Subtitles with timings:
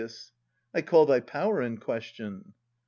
[0.73, 2.53] I call thy power in question.